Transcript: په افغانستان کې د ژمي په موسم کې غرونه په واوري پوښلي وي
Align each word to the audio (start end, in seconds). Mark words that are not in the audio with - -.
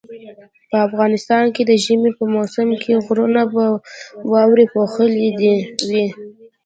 په 0.69 0.77
افغانستان 0.87 1.45
کې 1.55 1.63
د 1.65 1.71
ژمي 1.83 2.11
په 2.17 2.25
موسم 2.35 2.69
کې 2.83 3.01
غرونه 3.05 3.41
په 3.53 3.63
واوري 4.31 4.65
پوښلي 4.73 5.27
وي 5.89 6.05